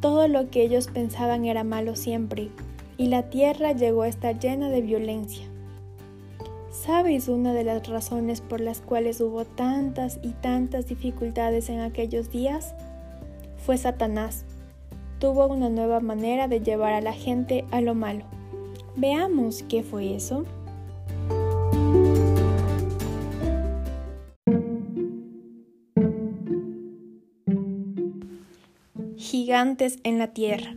todo 0.00 0.26
lo 0.26 0.48
que 0.48 0.62
ellos 0.62 0.88
pensaban 0.88 1.44
era 1.44 1.64
malo 1.64 1.96
siempre, 1.96 2.48
y 2.96 3.08
la 3.08 3.28
tierra 3.28 3.72
llegó 3.72 4.02
a 4.02 4.08
estar 4.08 4.38
llena 4.38 4.70
de 4.70 4.80
violencia. 4.80 5.51
¿Sabes 6.72 7.28
una 7.28 7.52
de 7.52 7.62
las 7.62 7.86
razones 7.86 8.40
por 8.40 8.60
las 8.60 8.80
cuales 8.80 9.20
hubo 9.20 9.44
tantas 9.44 10.18
y 10.22 10.30
tantas 10.30 10.88
dificultades 10.88 11.68
en 11.68 11.78
aquellos 11.78 12.30
días? 12.30 12.74
Fue 13.64 13.78
Satanás 13.78 14.44
tuvo 15.22 15.46
una 15.46 15.68
nueva 15.68 16.00
manera 16.00 16.48
de 16.48 16.60
llevar 16.60 16.94
a 16.94 17.00
la 17.00 17.12
gente 17.12 17.64
a 17.70 17.80
lo 17.80 17.94
malo. 17.94 18.24
Veamos 18.96 19.62
qué 19.68 19.84
fue 19.84 20.16
eso. 20.16 20.44
Gigantes 29.16 30.00
en 30.02 30.18
la 30.18 30.32
tierra. 30.32 30.74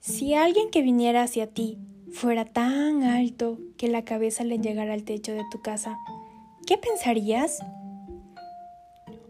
Si 0.00 0.34
alguien 0.34 0.70
que 0.70 0.82
viniera 0.82 1.22
hacia 1.22 1.46
ti 1.46 1.78
fuera 2.12 2.44
tan 2.44 3.02
alto 3.02 3.58
que 3.76 3.88
la 3.88 4.04
cabeza 4.04 4.44
le 4.44 4.58
llegara 4.58 4.94
al 4.94 5.04
techo 5.04 5.32
de 5.32 5.42
tu 5.50 5.60
casa, 5.62 5.96
¿qué 6.66 6.78
pensarías? 6.78 7.58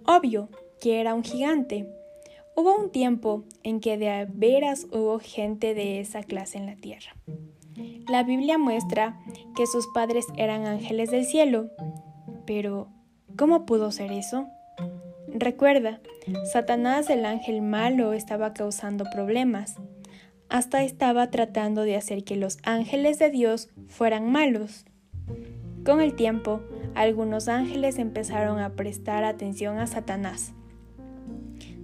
Obvio 0.04 0.48
que 0.80 1.00
era 1.00 1.14
un 1.14 1.22
gigante, 1.22 1.86
Hubo 2.54 2.76
un 2.76 2.90
tiempo 2.90 3.44
en 3.62 3.80
que 3.80 3.96
de 3.96 4.26
veras 4.30 4.86
hubo 4.92 5.18
gente 5.18 5.72
de 5.72 6.00
esa 6.00 6.22
clase 6.22 6.58
en 6.58 6.66
la 6.66 6.76
tierra. 6.76 7.16
La 8.10 8.24
Biblia 8.24 8.58
muestra 8.58 9.18
que 9.56 9.66
sus 9.66 9.86
padres 9.94 10.26
eran 10.36 10.66
ángeles 10.66 11.10
del 11.10 11.24
cielo, 11.24 11.70
pero 12.46 12.88
¿cómo 13.38 13.64
pudo 13.64 13.90
ser 13.90 14.12
eso? 14.12 14.48
Recuerda, 15.28 16.00
Satanás 16.52 17.08
el 17.08 17.24
ángel 17.24 17.62
malo 17.62 18.12
estaba 18.12 18.52
causando 18.52 19.06
problemas. 19.10 19.76
Hasta 20.52 20.84
estaba 20.84 21.32
tratando 21.32 21.82
de 21.82 21.96
hacer 21.96 22.22
que 22.22 22.36
los 22.36 22.58
ángeles 22.62 23.18
de 23.18 23.30
Dios 23.30 23.70
fueran 23.88 24.30
malos. 24.30 24.84
Con 25.84 26.00
el 26.00 26.14
tiempo, 26.14 26.60
algunos 26.94 27.48
ángeles 27.48 27.98
empezaron 27.98 28.60
a 28.60 28.76
prestar 28.76 29.24
atención 29.24 29.78
a 29.78 29.88
Satanás 29.88 30.52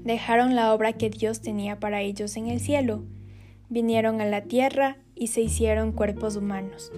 dejaron 0.08 0.54
la 0.54 0.72
obra 0.72 0.94
que 0.94 1.10
Dios 1.10 1.42
tenía 1.42 1.78
para 1.78 2.00
ellos 2.00 2.36
en 2.38 2.48
el 2.48 2.60
cielo, 2.60 3.04
vinieron 3.68 4.22
a 4.22 4.24
la 4.24 4.42
tierra 4.42 4.96
y 5.14 5.28
se 5.28 5.42
hicieron 5.42 5.92
cuerpos 5.92 6.36
humanos. 6.36 6.90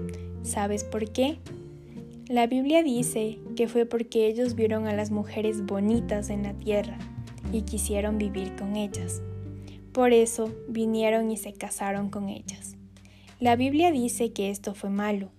¿Sabes 0.42 0.84
por 0.84 1.10
qué? 1.10 1.38
La 2.28 2.46
Biblia 2.46 2.84
dice 2.84 3.40
que 3.56 3.66
fue 3.66 3.84
porque 3.84 4.28
ellos 4.28 4.54
vieron 4.54 4.86
a 4.86 4.94
las 4.94 5.10
mujeres 5.10 5.66
bonitas 5.66 6.30
en 6.30 6.44
la 6.44 6.52
tierra 6.52 6.98
y 7.52 7.62
quisieron 7.62 8.16
vivir 8.16 8.54
con 8.54 8.76
ellas. 8.76 9.22
Por 9.92 10.12
eso 10.12 10.52
vinieron 10.68 11.30
y 11.30 11.36
se 11.36 11.52
casaron 11.52 12.10
con 12.10 12.28
ellas. 12.28 12.76
La 13.40 13.56
Biblia 13.56 13.90
dice 13.90 14.32
que 14.32 14.50
esto 14.50 14.74
fue 14.74 14.90
malo, 14.90 15.30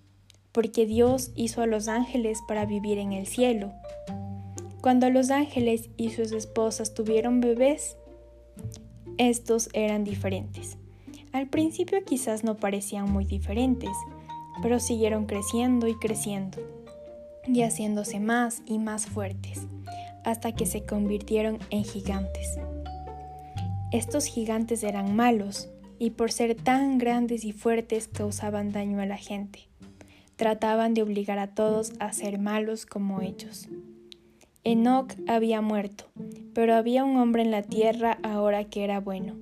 porque 0.52 0.86
Dios 0.86 1.32
hizo 1.36 1.62
a 1.62 1.68
los 1.68 1.88
ángeles 1.88 2.40
para 2.48 2.66
vivir 2.66 2.98
en 2.98 3.14
el 3.14 3.28
cielo. 3.28 3.72
Cuando 4.82 5.10
los 5.10 5.30
ángeles 5.30 5.90
y 5.98 6.10
sus 6.10 6.32
esposas 6.32 6.94
tuvieron 6.94 7.40
bebés, 7.40 7.96
estos 9.18 9.70
eran 9.74 10.04
diferentes. 10.04 10.78
Al 11.32 11.48
principio 11.48 12.04
quizás 12.04 12.44
no 12.44 12.58
parecían 12.58 13.10
muy 13.12 13.24
diferentes, 13.24 13.92
pero 14.62 14.80
siguieron 14.80 15.28
creciendo 15.28 15.88
y 15.88 15.96
creciendo, 15.96 16.58
y 17.48 17.62
haciéndose 17.62 18.20
más 18.20 18.64
y 18.66 18.80
más 18.80 19.06
fuertes, 19.06 19.68
hasta 20.26 20.54
que 20.54 20.66
se 20.66 20.84
convirtieron 20.84 21.60
en 21.70 21.84
gigantes. 21.84 22.58
Estos 23.92 24.24
gigantes 24.24 24.84
eran 24.84 25.18
malos, 25.18 25.70
y 26.00 26.12
por 26.12 26.32
ser 26.32 26.56
tan 26.56 26.98
grandes 26.98 27.44
y 27.44 27.52
fuertes 27.52 28.08
causaban 28.08 28.72
daño 28.72 29.02
a 29.02 29.06
la 29.06 29.18
gente. 29.18 29.68
Trataban 30.38 30.94
de 30.94 31.04
obligar 31.04 31.40
a 31.40 31.54
todos 31.54 31.92
a 32.00 32.14
ser 32.14 32.40
malos 32.40 32.86
como 32.86 33.20
ellos. 33.20 33.68
Enoch 34.64 35.14
había 35.28 35.60
muerto, 35.60 36.06
pero 36.54 36.74
había 36.76 37.04
un 37.04 37.18
hombre 37.18 37.42
en 37.42 37.52
la 37.52 37.64
tierra 37.64 38.18
ahora 38.24 38.64
que 38.64 38.86
era 38.86 39.02
bueno. 39.02 39.36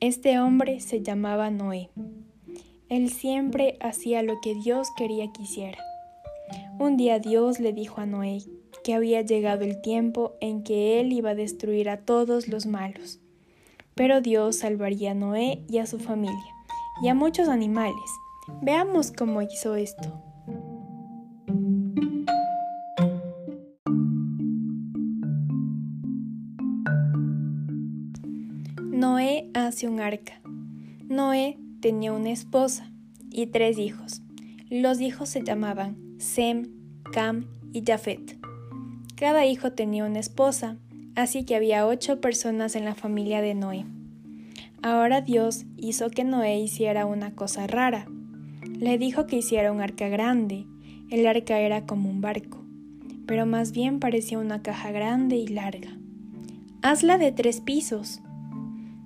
Este 0.00 0.40
hombre 0.40 0.80
se 0.80 1.00
llamaba 1.00 1.50
Noé. 1.50 1.90
Él 2.88 3.08
siempre 3.08 3.78
hacía 3.80 4.24
lo 4.24 4.40
que 4.40 4.56
Dios 4.56 4.88
quería 4.96 5.30
que 5.32 5.42
hiciera. 5.42 5.78
Un 6.80 6.96
día 6.96 7.20
Dios 7.20 7.60
le 7.60 7.72
dijo 7.72 8.00
a 8.00 8.06
Noé 8.06 8.42
que 8.82 8.94
había 8.94 9.22
llegado 9.22 9.64
el 9.64 9.80
tiempo 9.80 10.34
en 10.40 10.64
que 10.64 10.98
él 10.98 11.12
iba 11.12 11.30
a 11.30 11.34
destruir 11.36 11.88
a 11.88 11.98
todos 11.98 12.48
los 12.48 12.66
malos 12.66 13.20
pero 14.00 14.22
Dios 14.22 14.56
salvaría 14.56 15.10
a 15.10 15.14
Noé 15.14 15.62
y 15.68 15.76
a 15.76 15.84
su 15.84 15.98
familia, 15.98 16.54
y 17.02 17.08
a 17.08 17.14
muchos 17.14 17.48
animales. 17.48 18.10
Veamos 18.62 19.12
cómo 19.12 19.42
hizo 19.42 19.74
esto. 19.74 20.22
Noé 28.80 29.50
hace 29.52 29.86
un 29.86 30.00
arca. 30.00 30.40
Noé 31.04 31.58
tenía 31.82 32.14
una 32.14 32.30
esposa 32.30 32.90
y 33.30 33.48
tres 33.48 33.76
hijos. 33.76 34.22
Los 34.70 35.02
hijos 35.02 35.28
se 35.28 35.42
llamaban 35.42 35.98
Sem, 36.18 36.70
Cam 37.12 37.44
y 37.74 37.82
Jafet. 37.84 38.38
Cada 39.14 39.44
hijo 39.44 39.72
tenía 39.72 40.06
una 40.06 40.20
esposa 40.20 40.78
así 41.22 41.44
que 41.44 41.56
había 41.56 41.86
ocho 41.86 42.20
personas 42.20 42.76
en 42.76 42.84
la 42.84 42.94
familia 42.94 43.40
de 43.42 43.54
Noé. 43.54 43.86
Ahora 44.82 45.20
Dios 45.20 45.66
hizo 45.76 46.10
que 46.10 46.24
Noé 46.24 46.58
hiciera 46.58 47.06
una 47.06 47.34
cosa 47.34 47.66
rara. 47.66 48.06
Le 48.78 48.96
dijo 48.98 49.26
que 49.26 49.36
hiciera 49.36 49.72
un 49.72 49.80
arca 49.80 50.08
grande. 50.08 50.66
El 51.10 51.26
arca 51.26 51.58
era 51.58 51.84
como 51.86 52.08
un 52.08 52.20
barco, 52.20 52.64
pero 53.26 53.44
más 53.44 53.72
bien 53.72 54.00
parecía 54.00 54.38
una 54.38 54.62
caja 54.62 54.90
grande 54.90 55.36
y 55.36 55.48
larga. 55.48 55.98
Hazla 56.82 57.18
de 57.18 57.30
tres 57.30 57.60
pisos, 57.60 58.22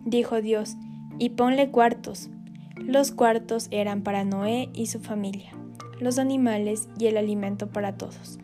dijo 0.04 0.40
Dios, 0.40 0.76
y 1.18 1.30
ponle 1.30 1.70
cuartos. 1.70 2.30
Los 2.76 3.10
cuartos 3.10 3.68
eran 3.70 4.02
para 4.02 4.24
Noé 4.24 4.68
y 4.74 4.86
su 4.86 5.00
familia, 5.00 5.52
los 5.98 6.18
animales 6.18 6.88
y 6.98 7.06
el 7.06 7.16
alimento 7.16 7.70
para 7.70 7.96
todos. 7.96 8.38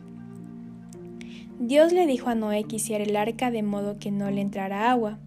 Dios 1.63 1.93
le 1.93 2.07
dijo 2.07 2.27
a 2.27 2.33
Noé 2.33 2.63
que 2.63 2.77
hiciera 2.77 3.03
el 3.03 3.15
arca 3.15 3.51
de 3.51 3.61
modo 3.61 3.99
que 3.99 4.09
no 4.09 4.31
le 4.31 4.41
entrara 4.41 4.89
agua. 4.89 5.19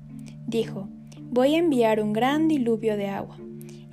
Dijo, 0.49 0.89
voy 1.31 1.55
a 1.55 1.59
enviar 1.59 2.01
un 2.01 2.13
gran 2.13 2.49
diluvio 2.49 2.97
de 2.97 3.07
agua 3.07 3.39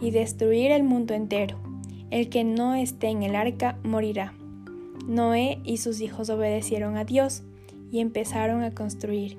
y 0.02 0.10
destruir 0.10 0.72
el 0.72 0.82
mundo 0.82 1.14
entero. 1.14 1.60
El 2.10 2.30
que 2.30 2.44
no 2.44 2.74
esté 2.74 3.10
en 3.10 3.22
el 3.22 3.36
arca 3.36 3.78
morirá. 3.84 4.34
Noé 5.08 5.60
y 5.64 5.78
sus 5.78 6.02
hijos 6.02 6.32
obedecieron 6.32 6.98
a 6.98 7.06
Dios 7.06 7.44
y 7.92 8.00
empezaron 8.00 8.64
a 8.64 8.72
construir. 8.72 9.38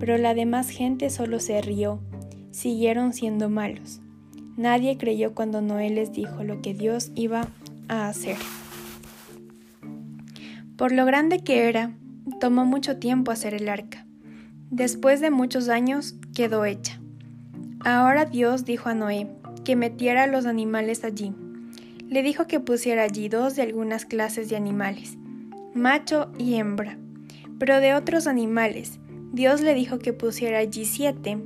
Pero 0.00 0.18
la 0.18 0.34
demás 0.34 0.68
gente 0.68 1.10
solo 1.10 1.38
se 1.38 1.62
rió, 1.62 2.00
siguieron 2.50 3.12
siendo 3.12 3.50
malos. 3.50 4.00
Nadie 4.56 4.98
creyó 4.98 5.32
cuando 5.32 5.62
Noé 5.62 5.90
les 5.90 6.12
dijo 6.12 6.42
lo 6.42 6.60
que 6.60 6.74
Dios 6.74 7.12
iba 7.14 7.46
a 7.86 8.08
hacer. 8.08 8.36
Por 10.76 10.90
lo 10.90 11.06
grande 11.06 11.38
que 11.38 11.68
era, 11.68 11.94
Tomó 12.40 12.64
mucho 12.64 12.98
tiempo 12.98 13.30
hacer 13.32 13.54
el 13.54 13.68
arca. 13.68 14.06
Después 14.70 15.20
de 15.20 15.30
muchos 15.30 15.68
años 15.68 16.14
quedó 16.34 16.64
hecha. 16.64 17.00
Ahora 17.84 18.26
Dios 18.26 18.64
dijo 18.64 18.88
a 18.88 18.94
Noé 18.94 19.28
que 19.64 19.76
metiera 19.76 20.26
los 20.26 20.46
animales 20.46 21.04
allí. 21.04 21.34
Le 22.08 22.22
dijo 22.22 22.46
que 22.46 22.60
pusiera 22.60 23.02
allí 23.02 23.28
dos 23.28 23.56
de 23.56 23.62
algunas 23.62 24.04
clases 24.04 24.48
de 24.48 24.56
animales, 24.56 25.16
macho 25.74 26.30
y 26.38 26.54
hembra. 26.54 26.96
Pero 27.58 27.80
de 27.80 27.94
otros 27.94 28.26
animales, 28.26 29.00
Dios 29.32 29.60
le 29.60 29.74
dijo 29.74 29.98
que 29.98 30.12
pusiera 30.12 30.58
allí 30.58 30.84
siete. 30.84 31.38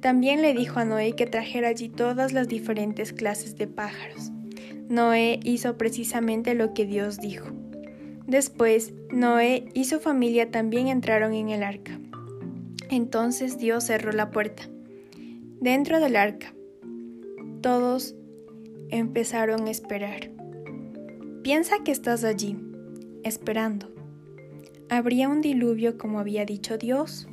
También 0.00 0.42
le 0.42 0.54
dijo 0.54 0.78
a 0.80 0.84
Noé 0.84 1.14
que 1.14 1.26
trajera 1.26 1.68
allí 1.68 1.88
todas 1.88 2.32
las 2.32 2.48
diferentes 2.48 3.12
clases 3.12 3.56
de 3.56 3.66
pájaros. 3.66 4.30
Noé 4.88 5.40
hizo 5.42 5.78
precisamente 5.78 6.54
lo 6.54 6.74
que 6.74 6.84
Dios 6.84 7.18
dijo. 7.18 7.61
Después, 8.26 8.92
Noé 9.10 9.66
y 9.74 9.84
su 9.84 10.00
familia 10.00 10.50
también 10.50 10.88
entraron 10.88 11.34
en 11.34 11.48
el 11.48 11.62
arca. 11.62 11.98
Entonces 12.90 13.58
Dios 13.58 13.84
cerró 13.84 14.12
la 14.12 14.30
puerta. 14.30 14.64
Dentro 15.60 16.00
del 16.00 16.16
arca, 16.16 16.54
todos 17.60 18.14
empezaron 18.90 19.66
a 19.66 19.70
esperar. 19.70 20.30
Piensa 21.42 21.76
que 21.84 21.92
estás 21.92 22.24
allí, 22.24 22.56
esperando. 23.24 23.90
¿Habría 24.88 25.28
un 25.28 25.40
diluvio 25.40 25.96
como 25.96 26.20
había 26.20 26.44
dicho 26.44 26.76
Dios? 26.76 27.28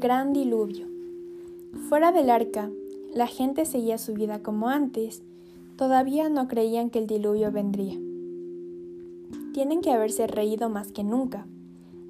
Gran 0.00 0.32
diluvio. 0.32 0.86
Fuera 1.90 2.10
del 2.10 2.30
arca, 2.30 2.70
la 3.12 3.26
gente 3.26 3.66
seguía 3.66 3.98
su 3.98 4.14
vida 4.14 4.42
como 4.42 4.70
antes. 4.70 5.22
Todavía 5.76 6.30
no 6.30 6.48
creían 6.48 6.88
que 6.88 7.00
el 7.00 7.06
diluvio 7.06 7.52
vendría. 7.52 7.98
Tienen 9.52 9.82
que 9.82 9.92
haberse 9.92 10.26
reído 10.26 10.70
más 10.70 10.90
que 10.90 11.04
nunca, 11.04 11.46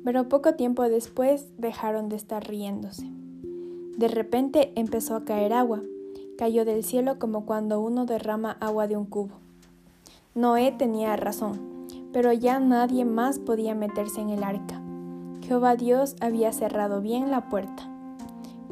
pero 0.04 0.28
poco 0.28 0.54
tiempo 0.54 0.84
después 0.84 1.48
dejaron 1.58 2.08
de 2.08 2.14
estar 2.14 2.46
riéndose. 2.46 3.10
De 3.96 4.06
repente 4.06 4.72
empezó 4.76 5.16
a 5.16 5.24
caer 5.24 5.52
agua. 5.52 5.82
Cayó 6.38 6.64
del 6.64 6.84
cielo 6.84 7.18
como 7.18 7.44
cuando 7.44 7.80
uno 7.80 8.06
derrama 8.06 8.52
agua 8.60 8.86
de 8.86 8.96
un 8.96 9.06
cubo. 9.06 9.34
Noé 10.36 10.70
tenía 10.70 11.16
razón, 11.16 11.88
pero 12.12 12.32
ya 12.32 12.60
nadie 12.60 13.04
más 13.04 13.40
podía 13.40 13.74
meterse 13.74 14.20
en 14.20 14.30
el 14.30 14.44
arca. 14.44 14.79
Jehová 15.50 15.74
Dios 15.74 16.14
había 16.20 16.52
cerrado 16.52 17.00
bien 17.00 17.32
la 17.32 17.48
puerta. 17.48 17.82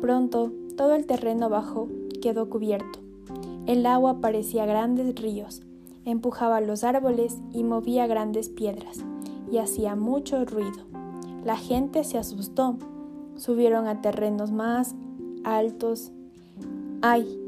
Pronto 0.00 0.52
todo 0.76 0.94
el 0.94 1.06
terreno 1.06 1.48
bajo 1.48 1.88
quedó 2.22 2.48
cubierto. 2.48 3.00
El 3.66 3.84
agua 3.84 4.20
parecía 4.20 4.64
grandes 4.64 5.20
ríos, 5.20 5.60
empujaba 6.04 6.60
los 6.60 6.84
árboles 6.84 7.36
y 7.52 7.64
movía 7.64 8.06
grandes 8.06 8.48
piedras, 8.48 8.98
y 9.50 9.58
hacía 9.58 9.96
mucho 9.96 10.44
ruido. 10.44 10.84
La 11.44 11.56
gente 11.56 12.04
se 12.04 12.16
asustó, 12.16 12.76
subieron 13.34 13.88
a 13.88 14.00
terrenos 14.00 14.52
más 14.52 14.94
altos. 15.42 16.12
¡Ay! 17.02 17.40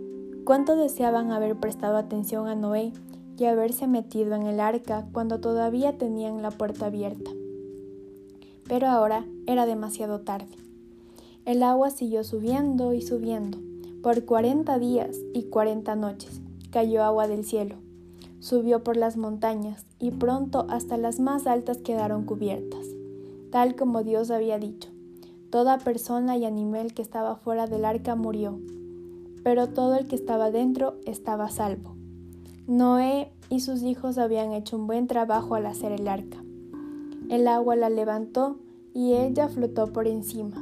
¿Cuánto 0.45 0.75
deseaban 0.75 1.31
haber 1.31 1.55
prestado 1.55 1.99
atención 1.99 2.49
a 2.49 2.57
Noé 2.57 2.93
y 3.39 3.45
haberse 3.45 3.87
metido 3.87 4.35
en 4.35 4.49
el 4.49 4.59
arca 4.59 5.07
cuando 5.13 5.39
todavía 5.39 5.97
tenían 5.99 6.43
la 6.43 6.51
puerta 6.51 6.87
abierta? 6.87 7.31
Pero 8.71 8.87
ahora 8.87 9.27
era 9.49 9.67
demasiado 9.67 10.21
tarde. 10.21 10.57
El 11.45 11.65
agua 11.65 11.91
siguió 11.91 12.23
subiendo 12.23 12.95
y 12.95 13.03
subiendo. 13.03 13.59
Por 14.01 14.25
cuarenta 14.25 14.79
días 14.79 15.17
y 15.35 15.43
cuarenta 15.51 15.97
noches 15.97 16.41
cayó 16.71 17.03
agua 17.03 17.27
del 17.27 17.45
cielo. 17.45 17.75
Subió 18.39 18.85
por 18.85 18.97
las 18.97 19.17
montañas 19.17 19.87
y 19.99 20.13
pronto 20.13 20.67
hasta 20.71 20.97
las 20.99 21.19
más 21.19 21.49
altas 21.49 21.79
quedaron 21.79 22.25
cubiertas, 22.25 22.87
tal 23.51 23.75
como 23.75 24.05
Dios 24.05 24.31
había 24.31 24.61
dicho. 24.61 24.89
Toda 25.51 25.79
persona 25.79 26.37
y 26.37 26.45
animal 26.45 26.95
que 26.95 27.03
estaba 27.03 27.35
fuera 27.35 27.67
del 27.67 27.85
arca 27.85 28.15
murió, 28.15 28.61
pero 29.43 29.71
todo 29.71 29.97
el 29.97 30.07
que 30.07 30.15
estaba 30.15 30.53
dentro 30.53 30.95
estaba 31.07 31.51
salvo. 31.51 31.97
Noé 32.69 33.33
y 33.49 33.61
sus 33.61 33.83
hijos 33.83 34.17
habían 34.17 34.53
hecho 34.53 34.77
un 34.77 34.87
buen 34.87 35.09
trabajo 35.09 35.57
al 35.57 35.67
hacer 35.67 35.91
el 35.91 36.07
arca. 36.07 36.41
El 37.31 37.47
agua 37.47 37.77
la 37.77 37.91
levantó 37.91 38.57
y 38.93 39.15
ella 39.15 39.49
flotó 39.49 39.93
por 39.93 40.09
encima. 40.09 40.57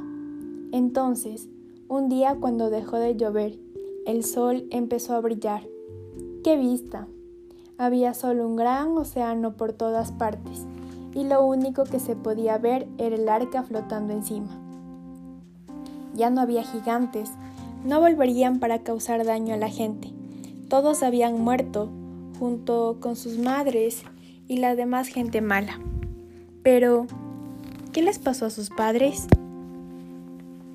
Entonces, 0.71 1.49
un 1.87 2.09
día 2.09 2.37
cuando 2.39 2.69
dejó 2.69 2.97
de 2.97 3.15
llover, 3.15 3.57
el 4.05 4.23
sol 4.23 4.67
empezó 4.69 5.15
a 5.15 5.19
brillar. 5.19 5.63
¡Qué 6.43 6.57
vista! 6.57 7.07
Había 7.79 8.13
solo 8.13 8.47
un 8.47 8.55
gran 8.55 8.95
océano 8.95 9.57
por 9.57 9.73
todas 9.73 10.11
partes, 10.11 10.67
y 11.15 11.23
lo 11.23 11.43
único 11.43 11.85
que 11.85 11.99
se 11.99 12.15
podía 12.15 12.59
ver 12.59 12.87
era 12.99 13.15
el 13.15 13.27
arca 13.29 13.63
flotando 13.63 14.13
encima. 14.13 14.55
Ya 16.13 16.29
no 16.29 16.39
había 16.39 16.61
gigantes, 16.61 17.31
no 17.83 17.99
volverían 17.99 18.59
para 18.59 18.83
causar 18.83 19.25
daño 19.25 19.55
a 19.55 19.57
la 19.57 19.69
gente. 19.69 20.13
Todos 20.69 21.01
habían 21.01 21.41
muerto 21.41 21.89
junto 22.37 22.97
con 22.99 23.15
sus 23.15 23.39
madres 23.39 24.03
y 24.47 24.57
la 24.57 24.75
demás 24.75 25.07
gente 25.07 25.41
mala. 25.41 25.79
Pero, 26.63 27.07
¿qué 27.93 28.01
les 28.01 28.19
pasó 28.19 28.45
a 28.45 28.49
sus 28.49 28.69
padres? 28.69 29.27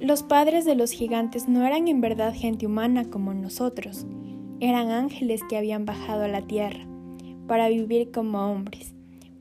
Los 0.01 0.23
padres 0.23 0.65
de 0.65 0.75
los 0.75 0.91
gigantes 0.91 1.49
no 1.49 1.65
eran 1.65 1.89
en 1.89 2.01
verdad 2.01 2.35
gente 2.35 2.67
humana 2.67 3.05
como 3.05 3.33
nosotros, 3.35 4.07
eran 4.61 4.91
ángeles 4.91 5.43
que 5.49 5.57
habían 5.57 5.85
bajado 5.85 6.25
a 6.25 6.29
la 6.29 6.43
tierra 6.43 6.87
para 7.47 7.69
vivir 7.69 8.11
como 8.11 8.51
hombres. 8.51 8.95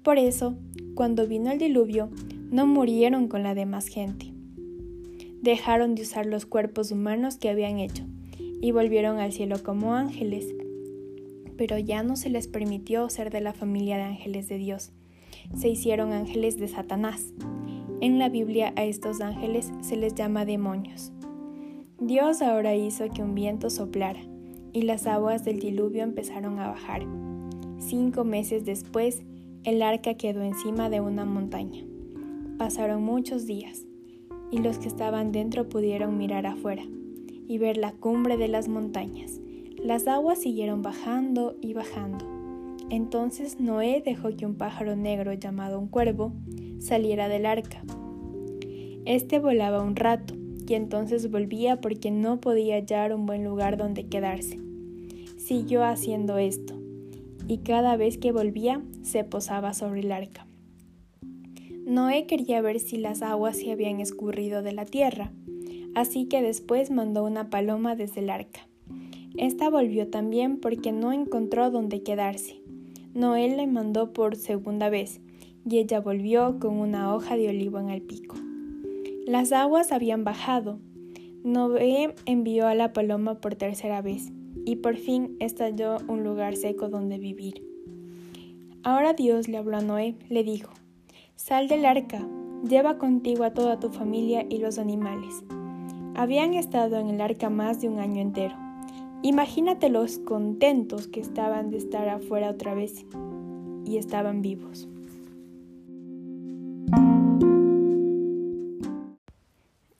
Por 0.03 0.17
eso, 0.17 0.56
cuando 0.95 1.27
vino 1.27 1.51
el 1.51 1.60
diluvio, 1.60 2.10
no 2.51 2.67
murieron 2.67 3.27
con 3.27 3.43
la 3.43 3.56
demás 3.56 3.88
gente. 3.88 4.34
Dejaron 5.41 5.95
de 5.95 6.03
usar 6.03 6.25
los 6.25 6.45
cuerpos 6.45 6.91
humanos 6.91 7.38
que 7.38 7.49
habían 7.49 7.79
hecho 7.79 8.03
y 8.62 8.71
volvieron 8.71 9.17
al 9.19 9.34
cielo 9.34 9.62
como 9.63 9.95
ángeles. 9.95 10.45
Pero 11.58 11.77
ya 11.77 12.03
no 12.03 12.15
se 12.15 12.29
les 12.29 12.47
permitió 12.47 13.10
ser 13.10 13.29
de 13.32 13.41
la 13.41 13.53
familia 13.53 13.97
de 13.97 14.03
ángeles 14.03 14.47
de 14.47 14.58
Dios. 14.58 14.91
Se 15.56 15.69
hicieron 15.69 16.13
ángeles 16.13 16.58
de 16.58 16.67
Satanás. 16.67 17.34
En 18.01 18.19
la 18.19 18.29
Biblia 18.29 18.73
a 18.75 18.84
estos 18.84 19.21
ángeles 19.21 19.71
se 19.82 19.95
les 19.95 20.15
llama 20.15 20.45
demonios. 20.45 21.12
Dios 21.99 22.41
ahora 22.41 22.75
hizo 22.75 23.10
que 23.10 23.21
un 23.21 23.34
viento 23.36 23.69
soplara 23.69 24.19
y 24.73 24.82
las 24.82 25.08
aguas 25.08 25.45
del 25.45 25.60
diluvio 25.60 26.03
empezaron 26.03 26.60
a 26.60 26.67
bajar. 26.67 27.06
Cinco 27.77 28.23
meses 28.23 28.65
después, 28.65 29.23
el 29.63 29.82
arca 29.82 30.15
quedó 30.15 30.41
encima 30.41 30.89
de 30.89 30.99
una 30.99 31.25
montaña. 31.25 31.84
Pasaron 32.58 33.03
muchos 33.03 33.45
días, 33.45 33.86
y 34.51 34.58
los 34.60 34.77
que 34.79 34.88
estaban 34.88 35.32
dentro 35.32 35.69
pudieron 35.69 36.17
mirar 36.17 36.45
afuera 36.45 36.84
y 37.47 37.58
ver 37.58 37.77
la 37.77 37.91
cumbre 37.91 38.38
de 38.38 38.47
las 38.47 38.67
montañas. 38.67 39.39
Las 39.77 40.08
aguas 40.08 40.39
siguieron 40.39 40.82
bajando 40.82 41.56
y 41.62 41.73
bajando. 41.73 42.25
Entonces 42.89 43.59
Noé 43.59 44.01
dejó 44.05 44.35
que 44.35 44.45
un 44.45 44.55
pájaro 44.55 44.95
negro 44.95 45.33
llamado 45.33 45.79
un 45.79 45.87
cuervo 45.87 46.33
saliera 46.79 47.27
del 47.29 47.45
arca. 47.45 47.83
Este 49.05 49.39
volaba 49.39 49.83
un 49.83 49.95
rato 49.95 50.35
y 50.67 50.75
entonces 50.75 51.29
volvía 51.29 51.81
porque 51.81 52.11
no 52.11 52.39
podía 52.39 52.75
hallar 52.75 53.13
un 53.13 53.25
buen 53.25 53.43
lugar 53.43 53.77
donde 53.77 54.07
quedarse. 54.07 54.59
Siguió 55.37 55.83
haciendo 55.83 56.37
esto, 56.37 56.73
y 57.47 57.57
cada 57.59 57.97
vez 57.97 58.17
que 58.17 58.31
volvía 58.31 58.81
se 59.01 59.23
posaba 59.23 59.73
sobre 59.73 60.01
el 60.01 60.11
arca. 60.11 60.47
Noé 61.85 62.27
quería 62.27 62.61
ver 62.61 62.79
si 62.79 62.97
las 62.97 63.21
aguas 63.21 63.57
se 63.57 63.71
habían 63.71 63.99
escurrido 63.99 64.61
de 64.61 64.71
la 64.71 64.85
tierra, 64.85 65.33
así 65.95 66.25
que 66.25 66.41
después 66.41 66.91
mandó 66.91 67.25
una 67.25 67.49
paloma 67.49 67.95
desde 67.97 68.21
el 68.21 68.29
arca. 68.29 68.67
Esta 69.35 69.69
volvió 69.69 70.07
también 70.07 70.59
porque 70.59 70.91
no 70.93 71.11
encontró 71.11 71.71
dónde 71.71 72.03
quedarse. 72.03 72.62
Noé 73.13 73.56
le 73.56 73.67
mandó 73.67 74.12
por 74.12 74.36
segunda 74.36 74.89
vez, 74.89 75.21
y 75.69 75.78
ella 75.78 75.99
volvió 75.99 76.60
con 76.60 76.78
una 76.78 77.13
hoja 77.13 77.38
de 77.38 77.49
olivo 77.49 77.80
en 77.80 77.89
el 77.89 78.02
pico. 78.02 78.36
Las 79.26 79.52
aguas 79.52 79.91
habían 79.91 80.23
bajado. 80.23 80.80
Noé 81.43 82.15
envió 82.26 82.67
a 82.67 82.76
la 82.76 82.91
paloma 82.91 83.39
por 83.39 83.56
tercera 83.56 84.02
vez 84.02 84.32
y 84.65 84.78
por 84.78 84.97
fin 84.97 85.36
estalló 85.39 85.97
un 86.08 86.23
lugar 86.23 86.56
seco 86.56 86.89
donde 86.89 87.17
vivir. 87.17 87.63
Ahora 88.84 89.13
Dios 89.13 89.47
le 89.47 89.58
habló 89.58 89.78
a 89.78 89.82
Noé, 89.82 90.15
le 90.30 90.43
dijo, 90.43 90.73
Sal 91.36 91.67
del 91.67 91.86
arca, 91.86 92.28
lleva 92.67 92.97
contigo 92.97 93.43
a 93.43 93.54
toda 93.54 93.80
tu 93.80 93.89
familia 93.89 94.45
y 94.49 94.58
los 94.58 94.78
animales. 94.80 95.43
Habían 96.15 96.54
estado 96.54 96.97
en 96.97 97.10
el 97.10 97.21
arca 97.21 97.49
más 97.49 97.80
de 97.82 97.89
un 97.89 97.99
año 97.99 98.21
entero. 98.21 98.56
Imagínate 99.23 99.88
los 99.88 100.17
contentos 100.17 101.07
que 101.07 101.21
estaban 101.21 101.69
de 101.69 101.77
estar 101.77 102.09
afuera 102.09 102.49
otra 102.49 102.73
vez 102.73 103.05
y 103.86 103.95
estaban 103.95 104.41
vivos. 104.41 104.89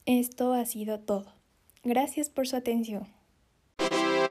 Esto 0.06 0.52
ha 0.52 0.66
sido 0.66 1.00
todo. 1.00 1.32
Gracias 1.86 2.30
por 2.30 2.48
su 2.48 2.58
atención. 2.58 3.08